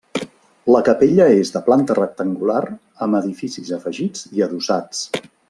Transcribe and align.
La 0.75 0.79
capella 0.87 1.27
és 1.41 1.51
de 1.57 1.61
planta 1.67 1.97
rectangular 1.99 2.63
amb 3.07 3.19
edificis 3.21 3.71
afegits 3.79 4.25
i 4.41 4.47
adossats. 4.49 5.05